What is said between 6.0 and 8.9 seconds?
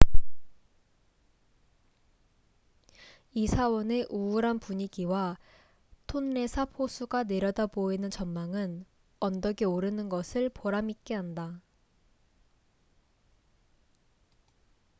톤레삽 호수가 내려다보이는 전망은